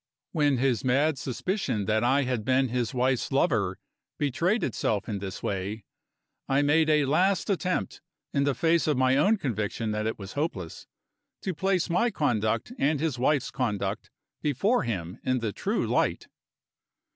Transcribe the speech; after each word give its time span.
When 0.31 0.57
his 0.57 0.83
mad 0.83 1.19
suspicion 1.19 1.85
that 1.85 2.03
I 2.03 2.23
had 2.23 2.43
been 2.43 2.69
his 2.69 2.91
wife's 2.91 3.31
lover 3.31 3.77
betrayed 4.17 4.63
itself 4.63 5.07
in 5.07 5.19
this 5.19 5.43
way, 5.43 5.85
I 6.49 6.63
made 6.63 6.89
a 6.89 7.05
last 7.05 7.51
attempt, 7.51 8.01
in 8.33 8.43
the 8.43 8.55
face 8.55 8.87
of 8.87 8.97
my 8.97 9.15
own 9.15 9.37
conviction 9.37 9.91
that 9.91 10.07
it 10.07 10.17
was 10.17 10.33
hopeless, 10.33 10.87
to 11.43 11.53
place 11.53 11.87
my 11.87 12.09
conduct 12.09 12.73
and 12.79 12.99
his 12.99 13.19
wife's 13.19 13.51
conduct 13.51 14.09
before 14.41 14.81
him 14.81 15.19
in 15.23 15.37
the 15.37 15.53
true 15.53 15.85
light. 15.85 16.27